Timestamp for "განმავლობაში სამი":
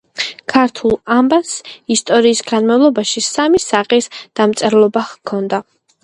2.51-3.61